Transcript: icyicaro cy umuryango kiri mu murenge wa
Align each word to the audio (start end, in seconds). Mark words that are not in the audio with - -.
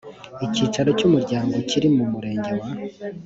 icyicaro 0.45 0.89
cy 0.99 1.05
umuryango 1.07 1.55
kiri 1.69 1.87
mu 1.95 2.05
murenge 2.11 2.51
wa 2.59 2.69